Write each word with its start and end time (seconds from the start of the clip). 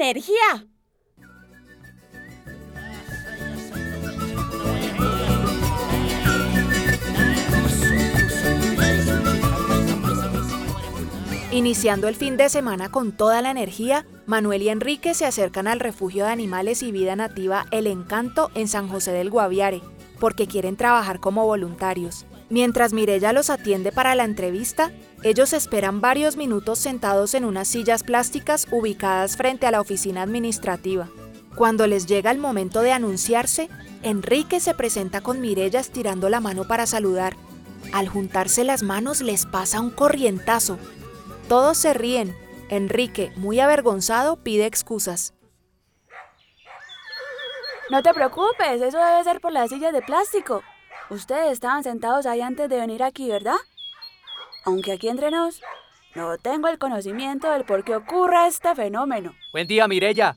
energía. 0.00 0.66
Iniciando 11.52 12.08
el 12.08 12.14
fin 12.14 12.36
de 12.36 12.48
semana 12.48 12.90
con 12.90 13.12
toda 13.12 13.42
la 13.42 13.50
energía, 13.50 14.06
Manuel 14.24 14.62
y 14.62 14.68
Enrique 14.68 15.14
se 15.14 15.26
acercan 15.26 15.66
al 15.66 15.80
refugio 15.80 16.24
de 16.24 16.30
animales 16.30 16.82
y 16.82 16.92
vida 16.92 17.16
nativa 17.16 17.66
El 17.70 17.86
Encanto 17.86 18.50
en 18.54 18.68
San 18.68 18.88
José 18.88 19.10
del 19.12 19.30
Guaviare, 19.30 19.82
porque 20.20 20.46
quieren 20.46 20.76
trabajar 20.76 21.18
como 21.20 21.44
voluntarios. 21.44 22.24
Mientras 22.50 22.92
Mirella 22.92 23.32
los 23.32 23.48
atiende 23.48 23.92
para 23.92 24.16
la 24.16 24.24
entrevista, 24.24 24.90
ellos 25.22 25.52
esperan 25.52 26.00
varios 26.00 26.36
minutos 26.36 26.80
sentados 26.80 27.34
en 27.34 27.44
unas 27.44 27.68
sillas 27.68 28.02
plásticas 28.02 28.66
ubicadas 28.72 29.36
frente 29.36 29.68
a 29.68 29.70
la 29.70 29.80
oficina 29.80 30.22
administrativa. 30.22 31.08
Cuando 31.54 31.86
les 31.86 32.06
llega 32.06 32.32
el 32.32 32.38
momento 32.38 32.82
de 32.82 32.90
anunciarse, 32.90 33.68
Enrique 34.02 34.58
se 34.58 34.74
presenta 34.74 35.20
con 35.20 35.40
Mirella 35.40 35.78
estirando 35.78 36.28
la 36.28 36.40
mano 36.40 36.66
para 36.66 36.86
saludar. 36.86 37.36
Al 37.92 38.08
juntarse 38.08 38.64
las 38.64 38.82
manos 38.82 39.20
les 39.20 39.46
pasa 39.46 39.80
un 39.80 39.90
corrientazo. 39.90 40.76
Todos 41.48 41.78
se 41.78 41.94
ríen. 41.94 42.36
Enrique, 42.68 43.32
muy 43.36 43.60
avergonzado, 43.60 44.36
pide 44.36 44.66
excusas. 44.66 45.34
No 47.90 48.02
te 48.02 48.12
preocupes, 48.12 48.80
eso 48.80 48.98
debe 48.98 49.22
ser 49.22 49.40
por 49.40 49.52
las 49.52 49.70
sillas 49.70 49.92
de 49.92 50.02
plástico. 50.02 50.62
Ustedes 51.10 51.50
estaban 51.50 51.82
sentados 51.82 52.24
ahí 52.24 52.40
antes 52.40 52.68
de 52.68 52.78
venir 52.78 53.02
aquí, 53.02 53.28
¿verdad? 53.28 53.56
Aunque 54.64 54.92
aquí 54.92 55.08
entre 55.08 55.32
nos, 55.32 55.60
no 56.14 56.38
tengo 56.38 56.68
el 56.68 56.78
conocimiento 56.78 57.50
del 57.50 57.64
por 57.64 57.82
qué 57.82 57.96
ocurre 57.96 58.46
este 58.46 58.72
fenómeno. 58.76 59.34
Buen 59.52 59.66
día, 59.66 59.88
Mirella. 59.88 60.36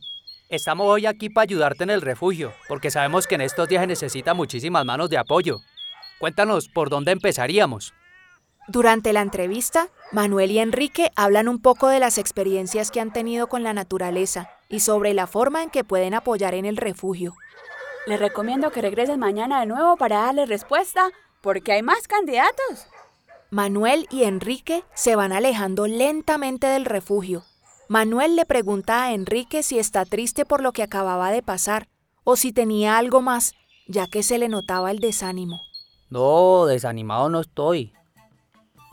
Estamos 0.49 0.87
hoy 0.87 1.05
aquí 1.05 1.29
para 1.29 1.43
ayudarte 1.43 1.83
en 1.83 1.91
el 1.91 2.01
refugio, 2.01 2.53
porque 2.67 2.89
sabemos 2.89 3.27
que 3.27 3.35
en 3.35 3.41
estos 3.41 3.69
días 3.69 3.81
se 3.81 3.87
necesita 3.87 4.33
muchísimas 4.33 4.83
manos 4.83 5.11
de 5.11 5.19
apoyo. 5.19 5.59
Cuéntanos 6.19 6.67
por 6.69 6.89
dónde 6.89 7.11
empezaríamos. 7.11 7.93
Durante 8.67 9.13
la 9.13 9.21
entrevista, 9.21 9.89
Manuel 10.11 10.49
y 10.49 10.57
Enrique 10.57 11.11
hablan 11.15 11.49
un 11.49 11.61
poco 11.61 11.87
de 11.89 11.99
las 11.99 12.17
experiencias 12.17 12.89
que 12.89 12.99
han 12.99 13.13
tenido 13.13 13.45
con 13.47 13.61
la 13.61 13.73
naturaleza 13.73 14.49
y 14.69 14.79
sobre 14.79 15.13
la 15.13 15.27
forma 15.27 15.61
en 15.61 15.69
que 15.69 15.83
pueden 15.83 16.15
apoyar 16.15 16.55
en 16.55 16.65
el 16.65 16.77
refugio. 16.77 17.35
Les 18.05 18.19
recomiendo 18.19 18.71
que 18.71 18.81
regresen 18.81 19.19
mañana 19.19 19.61
de 19.61 19.65
nuevo 19.65 19.95
para 19.95 20.23
darle 20.23 20.45
respuesta, 20.45 21.09
porque 21.41 21.71
hay 21.71 21.83
más 21.83 22.07
candidatos. 22.07 22.87
Manuel 23.49 24.07
y 24.09 24.23
Enrique 24.23 24.83
se 24.93 25.15
van 25.15 25.31
alejando 25.31 25.87
lentamente 25.87 26.67
del 26.67 26.85
refugio. 26.85 27.43
Manuel 27.87 28.35
le 28.35 28.45
pregunta 28.45 29.03
a 29.03 29.13
Enrique 29.13 29.63
si 29.63 29.79
está 29.79 30.03
triste 30.05 30.45
por 30.45 30.61
lo 30.61 30.73
que 30.73 30.83
acababa 30.83 31.31
de 31.31 31.43
pasar 31.43 31.87
o 32.23 32.35
si 32.35 32.51
tenía 32.51 32.97
algo 32.97 33.21
más, 33.21 33.53
ya 33.87 34.07
que 34.07 34.23
se 34.23 34.37
le 34.37 34.49
notaba 34.49 34.91
el 34.91 34.99
desánimo. 34.99 35.61
No, 36.09 36.65
desanimado 36.65 37.29
no 37.29 37.39
estoy. 37.39 37.93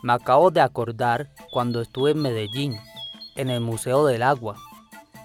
Me 0.03 0.13
acabo 0.13 0.51
de 0.51 0.61
acordar 0.61 1.31
cuando 1.51 1.81
estuve 1.81 2.13
en 2.13 2.23
Medellín, 2.23 2.77
en 3.37 3.51
el 3.51 3.61
Museo 3.61 4.07
del 4.07 4.23
Agua, 4.23 4.57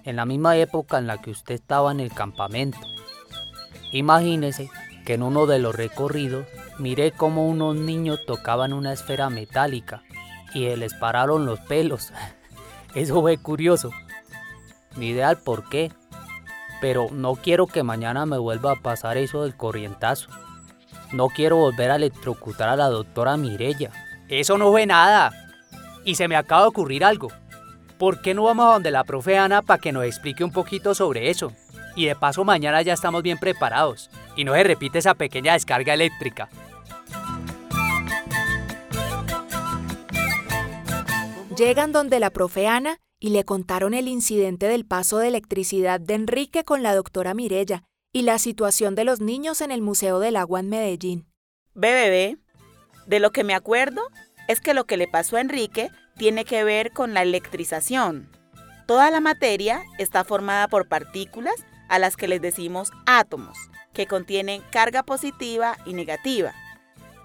en 0.03 0.15
la 0.15 0.25
misma 0.25 0.57
época 0.57 0.97
en 0.97 1.07
la 1.07 1.21
que 1.21 1.31
usted 1.31 1.55
estaba 1.55 1.91
en 1.91 1.99
el 1.99 2.11
campamento. 2.11 2.79
Imagínese 3.95 4.69
que 5.05 5.13
en 5.13 5.23
uno 5.23 5.45
de 5.45 5.57
los 5.57 5.73
recorridos 5.73 6.45
miré 6.79 7.13
cómo 7.13 7.47
unos 7.47 7.77
niños 7.77 8.19
tocaban 8.27 8.73
una 8.73 8.91
esfera 8.91 9.29
metálica 9.29 10.03
y 10.53 10.75
les 10.75 10.93
pararon 10.93 11.45
los 11.45 11.61
pelos. 11.61 12.11
Eso 12.93 13.21
fue 13.21 13.37
curioso. 13.37 13.91
Ni 14.97 15.11
idea 15.11 15.33
por 15.35 15.69
qué. 15.69 15.93
Pero 16.81 17.07
no 17.09 17.35
quiero 17.35 17.67
que 17.67 17.83
mañana 17.83 18.25
me 18.25 18.37
vuelva 18.37 18.73
a 18.73 18.81
pasar 18.81 19.15
eso 19.15 19.43
del 19.43 19.55
corrientazo. 19.55 20.27
No 21.13 21.29
quiero 21.29 21.55
volver 21.55 21.89
a 21.89 21.95
electrocutar 21.95 22.67
a 22.67 22.75
la 22.75 22.89
doctora 22.89 23.37
Mirella. 23.37 23.91
Eso 24.27 24.57
no 24.57 24.71
fue 24.71 24.85
nada. 24.85 25.31
Y 26.03 26.15
se 26.15 26.27
me 26.27 26.35
acaba 26.35 26.63
de 26.63 26.67
ocurrir 26.67 27.05
algo. 27.05 27.29
¿Por 27.97 28.21
qué 28.21 28.33
no 28.33 28.43
vamos 28.43 28.67
a 28.67 28.73
donde 28.73 28.91
la 28.91 29.05
profe 29.05 29.37
Ana 29.37 29.61
para 29.61 29.79
que 29.79 29.93
nos 29.93 30.03
explique 30.03 30.43
un 30.43 30.51
poquito 30.51 30.93
sobre 30.93 31.29
eso? 31.29 31.53
Y 31.95 32.05
de 32.05 32.15
paso 32.15 32.43
mañana 32.43 32.81
ya 32.81 32.93
estamos 32.93 33.23
bien 33.23 33.37
preparados 33.37 34.09
y 34.35 34.43
no 34.43 34.53
se 34.53 34.63
repite 34.63 34.99
esa 34.99 35.15
pequeña 35.15 35.53
descarga 35.53 35.93
eléctrica. 35.93 36.49
Llegan 41.57 41.93
donde 41.93 42.19
la 42.19 42.31
profe 42.31 42.67
Ana 42.67 42.97
y 43.19 43.29
le 43.29 43.45
contaron 43.45 43.93
el 43.93 44.09
incidente 44.09 44.67
del 44.67 44.85
paso 44.85 45.19
de 45.19 45.29
electricidad 45.29 46.01
de 46.01 46.15
Enrique 46.15 46.65
con 46.65 46.83
la 46.83 46.93
doctora 46.93 47.33
Mirella 47.33 47.83
y 48.11 48.23
la 48.23 48.39
situación 48.39 48.93
de 48.93 49.05
los 49.05 49.21
niños 49.21 49.61
en 49.61 49.71
el 49.71 49.81
Museo 49.81 50.19
del 50.19 50.35
Agua 50.35 50.59
en 50.59 50.69
Medellín. 50.69 51.27
Bebé, 51.73 52.37
de 53.07 53.19
lo 53.19 53.31
que 53.31 53.43
me 53.43 53.53
acuerdo 53.53 54.01
es 54.47 54.59
que 54.59 54.73
lo 54.73 54.85
que 54.85 54.97
le 54.97 55.07
pasó 55.07 55.37
a 55.37 55.41
Enrique 55.41 55.91
tiene 56.17 56.45
que 56.45 56.63
ver 56.63 56.91
con 56.91 57.13
la 57.13 57.21
electrización. 57.21 58.29
Toda 58.85 59.09
la 59.09 59.19
materia 59.19 59.83
está 59.97 60.23
formada 60.23 60.67
por 60.67 60.87
partículas 60.87 61.55
a 61.89 61.99
las 61.99 62.17
que 62.17 62.27
les 62.27 62.41
decimos 62.41 62.91
átomos, 63.05 63.57
que 63.93 64.07
contienen 64.07 64.61
carga 64.71 65.03
positiva 65.03 65.77
y 65.85 65.93
negativa. 65.93 66.53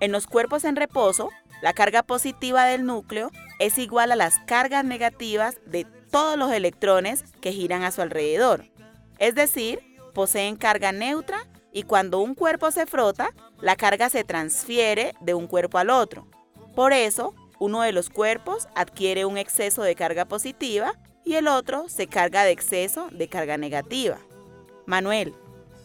En 0.01 0.13
los 0.13 0.27
cuerpos 0.27 0.65
en 0.65 0.77
reposo, 0.77 1.31
la 1.63 1.75
carga 1.75 2.03
positiva 2.03 2.65
del 2.65 2.87
núcleo 2.87 3.31
es 3.59 3.79
igual 3.79 4.13
a 4.13 4.17
las 4.17 4.39
cargas 4.47 4.85
negativas 4.85 5.57
de 5.67 5.85
todos 6.11 6.39
los 6.39 6.51
electrones 6.53 7.25
que 7.41 7.53
giran 7.53 7.83
a 7.83 7.91
su 7.91 8.01
alrededor. 8.01 8.65
Es 9.19 9.35
decir, 9.35 9.81
poseen 10.15 10.57
carga 10.57 10.93
neutra 10.93 11.47
y 11.73 11.83
cuando 11.83 12.21
un 12.21 12.35
cuerpo 12.35 12.71
se 12.71 12.87
frota, 12.87 13.31
la 13.61 13.77
carga 13.77 14.09
se 14.09 14.25
transfiere 14.25 15.15
de 15.21 15.35
un 15.35 15.47
cuerpo 15.47 15.79
al 15.79 15.91
otro. 15.91 16.27
Por 16.75 16.93
eso, 16.93 17.35
uno 17.59 17.83
de 17.83 17.93
los 17.93 18.09
cuerpos 18.09 18.69
adquiere 18.75 19.27
un 19.27 19.37
exceso 19.37 19.83
de 19.83 19.95
carga 19.95 20.25
positiva 20.25 20.95
y 21.25 21.35
el 21.35 21.47
otro 21.47 21.89
se 21.89 22.07
carga 22.07 22.45
de 22.45 22.53
exceso 22.53 23.09
de 23.13 23.29
carga 23.29 23.59
negativa. 23.59 24.19
Manuel, 24.87 25.35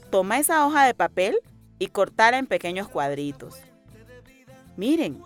toma 0.10 0.40
esa 0.40 0.66
hoja 0.66 0.86
de 0.86 0.94
papel 0.94 1.38
y 1.80 1.88
cortala 1.88 2.38
en 2.38 2.48
pequeños 2.48 2.88
cuadritos. 2.88 3.58
Miren, 4.78 5.22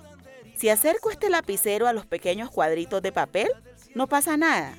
si 0.56 0.70
acerco 0.70 1.10
este 1.10 1.30
lapicero 1.30 1.88
a 1.88 1.94
los 1.94 2.06
pequeños 2.06 2.50
cuadritos 2.50 3.02
de 3.02 3.12
papel, 3.12 3.50
no 3.96 4.08
pasa 4.08 4.38
nada. 4.38 4.76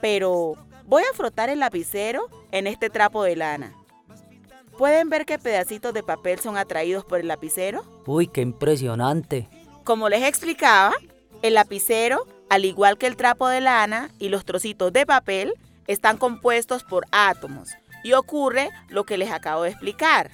Pero 0.00 0.54
voy 0.84 1.02
a 1.02 1.14
frotar 1.14 1.50
el 1.50 1.60
lapicero 1.60 2.28
en 2.50 2.66
este 2.66 2.90
trapo 2.90 3.22
de 3.22 3.36
lana. 3.36 3.74
¿Pueden 4.78 5.10
ver 5.10 5.26
qué 5.26 5.38
pedacitos 5.38 5.92
de 5.92 6.02
papel 6.02 6.38
son 6.38 6.56
atraídos 6.56 7.04
por 7.04 7.18
el 7.18 7.28
lapicero? 7.28 7.84
Uy, 8.06 8.28
qué 8.28 8.40
impresionante. 8.42 9.48
Como 9.84 10.08
les 10.08 10.22
explicaba, 10.22 10.94
el 11.42 11.54
lapicero, 11.54 12.26
al 12.48 12.64
igual 12.64 12.96
que 12.96 13.06
el 13.06 13.16
trapo 13.16 13.48
de 13.48 13.60
lana 13.60 14.10
y 14.18 14.28
los 14.28 14.44
trocitos 14.44 14.92
de 14.92 15.04
papel, 15.04 15.54
están 15.88 16.16
compuestos 16.16 16.84
por 16.84 17.06
átomos, 17.10 17.70
y 18.08 18.14
ocurre 18.14 18.70
lo 18.88 19.04
que 19.04 19.18
les 19.18 19.30
acabo 19.30 19.64
de 19.64 19.70
explicar. 19.70 20.30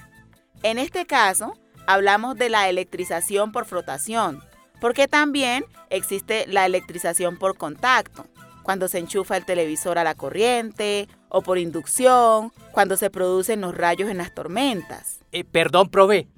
En 0.63 0.79
este 0.79 1.05
caso, 1.05 1.57
hablamos 1.87 2.37
de 2.37 2.47
la 2.47 2.69
electrización 2.69 3.51
por 3.51 3.65
frotación, 3.65 4.41
porque 4.79 5.09
también 5.09 5.65
existe 5.89 6.45
la 6.47 6.65
electrización 6.65 7.37
por 7.37 7.57
contacto, 7.57 8.27
cuando 8.63 8.87
se 8.87 8.99
enchufa 8.99 9.35
el 9.35 9.45
televisor 9.45 9.97
a 9.97 10.05
la 10.05 10.15
corriente, 10.15 11.09
o 11.27 11.41
por 11.41 11.57
inducción, 11.57 12.53
cuando 12.71 12.95
se 12.95 13.09
producen 13.09 13.59
los 13.59 13.75
rayos 13.75 14.09
en 14.09 14.19
las 14.19 14.33
tormentas. 14.33 15.19
Eh, 15.33 15.43
perdón, 15.43 15.89
prove. 15.89 16.29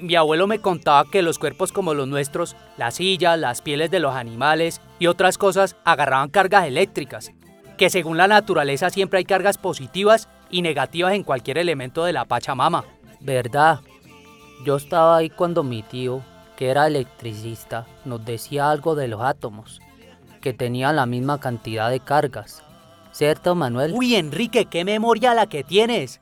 Mi 0.00 0.16
abuelo 0.16 0.46
me 0.46 0.58
contaba 0.58 1.10
que 1.10 1.22
los 1.22 1.38
cuerpos 1.38 1.72
como 1.72 1.94
los 1.94 2.08
nuestros, 2.08 2.56
las 2.76 2.96
sillas, 2.96 3.38
las 3.38 3.62
pieles 3.62 3.90
de 3.90 4.00
los 4.00 4.14
animales 4.14 4.82
y 4.98 5.06
otras 5.06 5.38
cosas 5.38 5.76
agarraban 5.84 6.28
cargas 6.28 6.66
eléctricas, 6.66 7.32
que 7.78 7.88
según 7.88 8.18
la 8.18 8.28
naturaleza 8.28 8.90
siempre 8.90 9.18
hay 9.18 9.24
cargas 9.24 9.56
positivas 9.56 10.28
y 10.50 10.62
negativas 10.62 11.14
en 11.14 11.22
cualquier 11.22 11.58
elemento 11.58 12.04
de 12.04 12.12
la 12.12 12.24
Pachamama. 12.24 12.84
¿Verdad? 13.20 13.80
Yo 14.64 14.76
estaba 14.76 15.16
ahí 15.16 15.30
cuando 15.30 15.62
mi 15.62 15.82
tío, 15.82 16.22
que 16.56 16.68
era 16.68 16.86
electricista, 16.86 17.86
nos 18.04 18.24
decía 18.24 18.70
algo 18.70 18.94
de 18.94 19.08
los 19.08 19.22
átomos, 19.22 19.80
que 20.40 20.52
tenían 20.52 20.96
la 20.96 21.06
misma 21.06 21.40
cantidad 21.40 21.90
de 21.90 22.00
cargas. 22.00 22.62
¿Cierto, 23.12 23.54
Manuel? 23.54 23.92
Uy, 23.94 24.16
Enrique, 24.16 24.66
qué 24.66 24.84
memoria 24.84 25.34
la 25.34 25.46
que 25.46 25.64
tienes. 25.64 26.20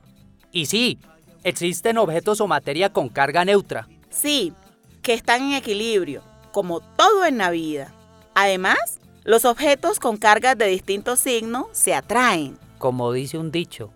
Y 0.51 0.67
sí, 0.67 0.99
existen 1.43 1.97
objetos 1.97 2.39
o 2.39 2.47
materia 2.47 2.91
con 2.91 3.09
carga 3.09 3.43
neutra. 3.45 3.87
Sí, 4.09 4.53
que 5.01 5.13
están 5.13 5.41
en 5.41 5.53
equilibrio, 5.53 6.21
como 6.51 6.81
todo 6.81 7.25
en 7.25 7.37
la 7.39 7.49
vida. 7.49 7.91
Además, 8.35 8.99
los 9.23 9.45
objetos 9.45 9.99
con 9.99 10.17
cargas 10.17 10.57
de 10.57 10.67
distinto 10.67 11.15
signo 11.15 11.67
se 11.71 11.93
atraen. 11.93 12.57
Como 12.77 13.11
dice 13.11 13.37
un 13.37 13.51
dicho, 13.51 13.91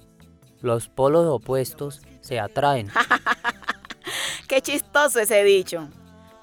los 0.68 0.88
polos 0.88 1.25
opuestos 1.25 2.02
se 2.22 2.40
atraen. 2.40 2.92
Qué 4.48 4.62
chistoso 4.62 5.19
ese 5.19 5.44
dicho. 5.44 5.90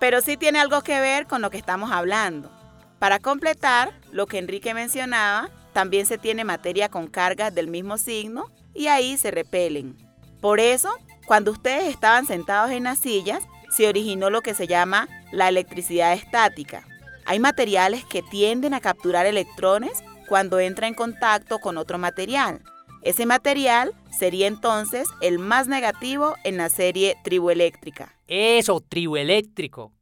Pero 0.01 0.21
sí 0.21 0.37
tiene 0.37 0.61
algo 0.61 0.83
que 0.83 1.01
ver 1.01 1.27
con 1.27 1.41
lo 1.41 1.51
que 1.51 1.57
estamos 1.57 1.93
hablando. 1.93 2.51
Para 2.99 3.19
completar 3.19 3.93
lo 4.11 4.27
que 4.27 4.39
Enrique 4.39 4.75
mencionaba, 4.75 5.51
también 5.73 6.07
se 6.07 6.19
tiene 6.19 6.45
materia 6.45 6.89
con 6.89 7.07
cargas 7.07 7.55
del 7.55 7.69
mismo 7.69 7.99
signo 7.99 8.51
y 8.75 8.89
ahí 8.89 9.17
se 9.17 9.31
repelen. 9.31 9.97
Por 10.41 10.61
eso, 10.61 10.91
cuando 11.27 11.53
ustedes 11.53 11.89
estaban 11.89 12.27
sentados 12.27 12.71
en 12.71 12.85
las 12.85 12.99
sillas, 12.99 13.45
se 13.71 13.89
originó 13.89 14.31
lo 14.31 14.43
que 14.43 14.55
se 14.55 14.67
llama 14.67 15.09
la 15.33 15.49
electricidad 15.49 16.13
estática. 16.13 16.87
Hay 17.25 17.39
materiales 17.41 18.05
que 18.05 18.23
tienden 18.23 18.75
a 18.75 18.81
capturar 18.81 19.27
electrones 19.27 20.03
cuando 20.29 20.61
entra 20.61 20.87
en 20.87 20.95
contacto 20.95 21.59
con 21.59 21.79
otro 21.79 21.99
material. 21.99 22.63
Ese 23.05 23.27
material 23.27 23.93
sería 24.19 24.47
entonces 24.47 25.07
el 25.21 25.39
más 25.39 25.69
negativo 25.69 26.37
en 26.43 26.57
la 26.57 26.71
serie 26.71 27.17
triboeléctrica. 27.23 28.19
Eso, 28.29 28.81
triboeléctrico. 28.81 29.93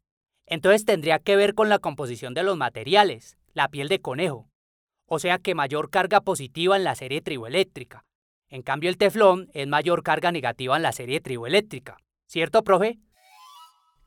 Entonces 0.46 0.84
tendría 0.84 1.19
que 1.19 1.34
ver 1.34 1.54
con 1.54 1.69
la 1.69 1.81
composición 1.81 2.32
de 2.32 2.44
los 2.44 2.56
materiales, 2.56 3.37
la 3.54 3.69
piel 3.69 3.88
de 3.88 4.00
conejo. 4.00 4.49
O 5.06 5.19
sea 5.19 5.38
que 5.38 5.56
mayor 5.56 5.90
carga 5.90 6.20
positiva 6.20 6.76
en 6.76 6.84
la 6.84 6.94
serie 6.94 7.20
triboeléctrica. 7.20 8.04
En 8.49 8.62
cambio 8.62 8.88
el 8.88 8.99
teflón 8.99 9.50
es 9.52 9.66
mayor 9.66 10.04
carga 10.04 10.31
negativa 10.31 10.76
en 10.76 10.82
la 10.82 10.93
serie 10.93 11.20
triboeléctrica. 11.20 11.96
¿Cierto, 12.28 12.62
profe? 12.62 13.00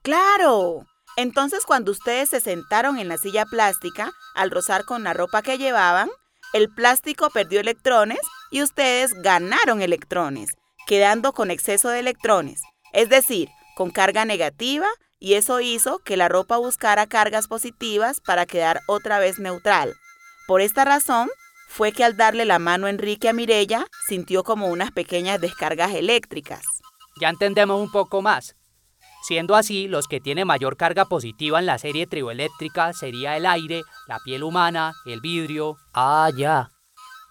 ¡Claro! 0.00 0.86
Entonces 1.18 1.66
cuando 1.66 1.92
ustedes 1.92 2.30
se 2.30 2.40
sentaron 2.40 2.98
en 2.98 3.08
la 3.08 3.18
silla 3.18 3.44
plástica, 3.44 4.10
al 4.34 4.50
rozar 4.50 4.86
con 4.86 5.04
la 5.04 5.12
ropa 5.12 5.42
que 5.42 5.58
llevaban, 5.58 6.08
el 6.52 6.72
plástico 6.72 7.28
perdió 7.28 7.60
electrones 7.60 8.20
y 8.50 8.62
ustedes 8.62 9.12
ganaron 9.14 9.82
electrones, 9.82 10.50
quedando 10.86 11.32
con 11.32 11.50
exceso 11.50 11.88
de 11.88 12.00
electrones, 12.00 12.62
es 12.92 13.08
decir, 13.08 13.48
con 13.74 13.90
carga 13.90 14.24
negativa, 14.24 14.86
y 15.18 15.34
eso 15.34 15.60
hizo 15.60 15.98
que 15.98 16.16
la 16.16 16.28
ropa 16.28 16.56
buscara 16.58 17.06
cargas 17.06 17.48
positivas 17.48 18.20
para 18.20 18.46
quedar 18.46 18.80
otra 18.86 19.18
vez 19.18 19.38
neutral. 19.38 19.94
Por 20.46 20.60
esta 20.60 20.84
razón, 20.84 21.28
fue 21.68 21.92
que 21.92 22.04
al 22.04 22.16
darle 22.16 22.44
la 22.44 22.58
mano 22.58 22.88
Enrique 22.88 23.28
a 23.28 23.32
Mirella, 23.32 23.86
sintió 24.06 24.44
como 24.44 24.68
unas 24.68 24.92
pequeñas 24.92 25.40
descargas 25.40 25.94
eléctricas. 25.94 26.62
Ya 27.20 27.28
entendemos 27.28 27.80
un 27.80 27.90
poco 27.90 28.22
más. 28.22 28.56
Siendo 29.26 29.56
así, 29.56 29.88
los 29.88 30.06
que 30.06 30.20
tienen 30.20 30.46
mayor 30.46 30.76
carga 30.76 31.06
positiva 31.06 31.58
en 31.58 31.66
la 31.66 31.78
serie 31.78 32.06
triboeléctrica 32.06 32.92
sería 32.92 33.36
el 33.36 33.44
aire, 33.44 33.82
la 34.06 34.20
piel 34.20 34.44
humana, 34.44 34.92
el 35.04 35.20
vidrio. 35.20 35.76
Ah, 35.92 36.30
ya. 36.36 36.70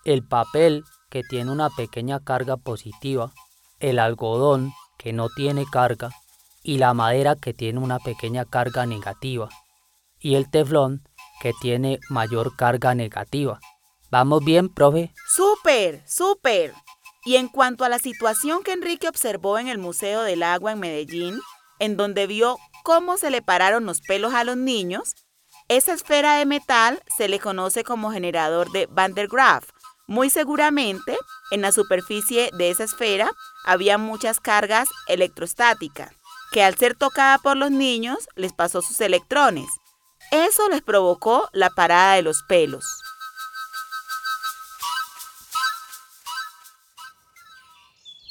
El 0.03 0.27
papel, 0.27 0.83
que 1.15 1.23
tiene 1.23 1.49
una 1.49 1.69
pequeña 1.69 2.19
carga 2.19 2.57
positiva, 2.57 3.31
el 3.79 3.99
algodón, 3.99 4.73
que 4.97 5.13
no 5.13 5.29
tiene 5.29 5.63
carga, 5.65 6.09
y 6.61 6.77
la 6.77 6.93
madera, 6.93 7.37
que 7.37 7.53
tiene 7.53 7.79
una 7.79 7.99
pequeña 7.99 8.43
carga 8.43 8.85
negativa, 8.85 9.47
y 10.19 10.35
el 10.35 10.51
teflón, 10.51 11.07
que 11.39 11.53
tiene 11.61 12.01
mayor 12.09 12.57
carga 12.57 12.95
negativa. 12.95 13.61
¿Vamos 14.11 14.43
bien, 14.43 14.67
profe? 14.67 15.13
¡Súper! 15.33 16.03
¡Súper! 16.05 16.73
Y 17.23 17.37
en 17.37 17.47
cuanto 17.47 17.85
a 17.85 17.89
la 17.89 17.99
situación 17.99 18.61
que 18.61 18.73
Enrique 18.73 19.07
observó 19.07 19.57
en 19.57 19.69
el 19.69 19.77
Museo 19.77 20.21
del 20.21 20.43
Agua 20.43 20.73
en 20.73 20.81
Medellín, 20.81 21.39
en 21.79 21.95
donde 21.95 22.27
vio 22.27 22.57
cómo 22.83 23.15
se 23.15 23.31
le 23.31 23.41
pararon 23.41 23.85
los 23.85 24.01
pelos 24.01 24.33
a 24.33 24.43
los 24.43 24.57
niños, 24.57 25.15
esa 25.69 25.93
esfera 25.93 26.35
de 26.35 26.45
metal 26.45 27.01
se 27.15 27.29
le 27.29 27.39
conoce 27.39 27.85
como 27.85 28.11
generador 28.11 28.69
de 28.73 28.87
Van 28.87 29.13
der 29.13 29.29
Graaf. 29.29 29.69
Muy 30.07 30.29
seguramente, 30.29 31.17
en 31.49 31.61
la 31.61 31.71
superficie 31.71 32.51
de 32.53 32.69
esa 32.69 32.83
esfera 32.83 33.31
había 33.65 33.97
muchas 33.97 34.39
cargas 34.39 34.87
electrostáticas, 35.07 36.11
que 36.51 36.63
al 36.63 36.75
ser 36.75 36.95
tocada 36.95 37.39
por 37.39 37.57
los 37.57 37.71
niños 37.71 38.29
les 38.35 38.53
pasó 38.53 38.83
sus 38.83 39.01
electrones. 39.01 39.67
Eso 40.31 40.69
les 40.69 40.83
provocó 40.83 41.49
la 41.53 41.71
parada 41.71 42.15
de 42.15 42.21
los 42.21 42.43
pelos. 42.43 42.85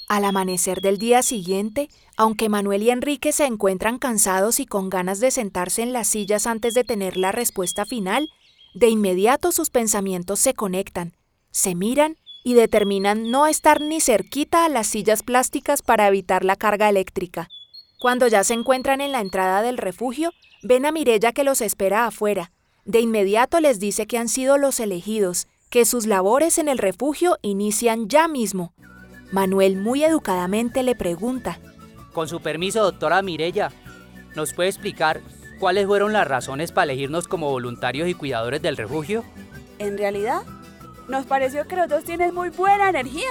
Al 0.08 0.24
amanecer 0.24 0.80
del 0.80 0.98
día 0.98 1.24
siguiente, 1.24 1.88
aunque 2.16 2.48
Manuel 2.48 2.84
y 2.84 2.90
Enrique 2.90 3.32
se 3.32 3.46
encuentran 3.46 3.98
cansados 3.98 4.60
y 4.60 4.66
con 4.66 4.90
ganas 4.90 5.18
de 5.18 5.32
sentarse 5.32 5.82
en 5.82 5.92
las 5.92 6.06
sillas 6.06 6.46
antes 6.46 6.74
de 6.74 6.84
tener 6.84 7.16
la 7.16 7.32
respuesta 7.32 7.84
final, 7.84 8.30
de 8.74 8.88
inmediato 8.90 9.50
sus 9.50 9.70
pensamientos 9.70 10.38
se 10.38 10.54
conectan, 10.54 11.16
se 11.54 11.76
miran 11.76 12.16
y 12.42 12.54
determinan 12.54 13.30
no 13.30 13.46
estar 13.46 13.80
ni 13.80 14.00
cerquita 14.00 14.64
a 14.64 14.68
las 14.68 14.88
sillas 14.88 15.22
plásticas 15.22 15.82
para 15.82 16.08
evitar 16.08 16.44
la 16.44 16.56
carga 16.56 16.88
eléctrica. 16.88 17.48
Cuando 18.00 18.26
ya 18.26 18.42
se 18.42 18.54
encuentran 18.54 19.00
en 19.00 19.12
la 19.12 19.20
entrada 19.20 19.62
del 19.62 19.78
refugio, 19.78 20.32
ven 20.64 20.84
a 20.84 20.90
Mirella 20.90 21.32
que 21.32 21.44
los 21.44 21.60
espera 21.60 22.06
afuera. 22.06 22.50
De 22.84 22.98
inmediato 22.98 23.60
les 23.60 23.78
dice 23.78 24.06
que 24.08 24.18
han 24.18 24.28
sido 24.28 24.58
los 24.58 24.80
elegidos, 24.80 25.46
que 25.70 25.84
sus 25.84 26.06
labores 26.06 26.58
en 26.58 26.68
el 26.68 26.76
refugio 26.76 27.38
inician 27.40 28.08
ya 28.08 28.26
mismo. 28.26 28.74
Manuel 29.30 29.76
muy 29.76 30.02
educadamente 30.02 30.82
le 30.82 30.96
pregunta. 30.96 31.60
Con 32.12 32.28
su 32.28 32.40
permiso, 32.40 32.82
doctora 32.82 33.22
Mirella, 33.22 33.70
¿nos 34.34 34.52
puede 34.52 34.70
explicar 34.70 35.20
cuáles 35.60 35.86
fueron 35.86 36.12
las 36.12 36.26
razones 36.26 36.72
para 36.72 36.92
elegirnos 36.92 37.28
como 37.28 37.48
voluntarios 37.48 38.08
y 38.08 38.14
cuidadores 38.14 38.60
del 38.60 38.76
refugio? 38.76 39.24
En 39.78 39.98
realidad, 39.98 40.42
nos 41.08 41.26
pareció 41.26 41.66
que 41.66 41.76
los 41.76 41.88
dos 41.88 42.04
tienen 42.04 42.34
muy 42.34 42.50
buena 42.50 42.88
energía. 42.88 43.28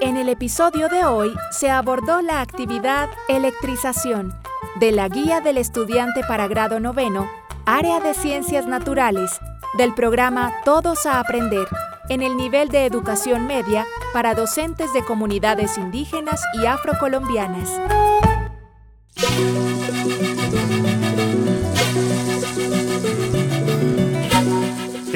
En 0.00 0.16
el 0.16 0.28
episodio 0.28 0.88
de 0.88 1.04
hoy 1.04 1.34
se 1.50 1.70
abordó 1.70 2.22
la 2.22 2.40
actividad 2.40 3.08
electrización 3.28 4.34
de 4.78 4.92
la 4.92 5.08
Guía 5.08 5.40
del 5.40 5.58
Estudiante 5.58 6.20
para 6.28 6.46
Grado 6.48 6.80
Noveno 6.80 7.28
Área 7.64 7.98
de 7.98 8.14
Ciencias 8.14 8.66
Naturales 8.66 9.40
del 9.76 9.94
programa 9.94 10.52
Todos 10.64 11.06
a 11.06 11.18
Aprender 11.18 11.66
en 12.08 12.22
el 12.22 12.36
nivel 12.36 12.68
de 12.68 12.86
educación 12.86 13.46
media 13.46 13.84
para 14.12 14.34
docentes 14.34 14.92
de 14.92 15.04
comunidades 15.04 15.76
indígenas 15.76 16.40
y 16.54 16.66
afrocolombianas. 16.66 17.68